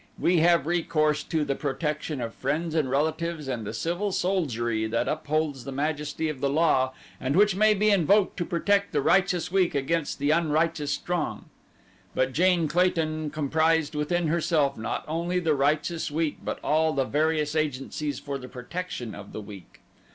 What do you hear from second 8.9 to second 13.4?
the righteous weak against the unrighteous strong; but Jane Clayton